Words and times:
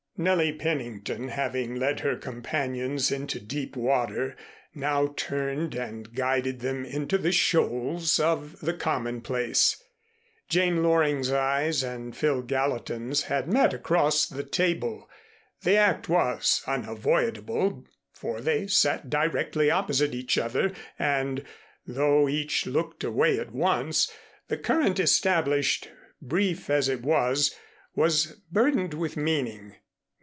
Nellie 0.17 0.53
Pennington, 0.53 1.29
having 1.29 1.77
led 1.77 2.01
her 2.01 2.15
companions 2.15 3.11
into 3.11 3.39
deep 3.39 3.75
water, 3.75 4.35
now 4.75 5.15
turned 5.17 5.73
and 5.73 6.13
guided 6.13 6.59
them 6.59 6.85
into 6.85 7.17
the 7.17 7.31
shoals 7.31 8.19
of 8.19 8.59
the 8.59 8.75
commonplace. 8.75 9.81
Jane 10.47 10.83
Loring's 10.83 11.31
eyes 11.31 11.81
and 11.81 12.15
Phil 12.15 12.43
Gallatin's 12.43 13.23
had 13.23 13.51
met 13.51 13.73
across 13.73 14.27
the 14.27 14.43
table. 14.43 15.09
The 15.63 15.75
act 15.75 16.07
was 16.07 16.61
unavoidable 16.67 17.87
for 18.13 18.41
they 18.41 18.67
sat 18.67 19.09
directly 19.09 19.71
opposite 19.71 20.13
each 20.13 20.37
other 20.37 20.71
and, 20.99 21.43
though 21.87 22.29
each 22.29 22.67
looked 22.67 23.03
away 23.03 23.39
at 23.39 23.53
once, 23.53 24.11
the 24.49 24.57
current 24.57 24.99
established, 24.99 25.89
brief 26.21 26.69
as 26.69 26.89
it 26.89 27.01
was, 27.01 27.55
was 27.95 28.35
burdened 28.51 28.93
with 28.93 29.17
meaning. 29.17 29.77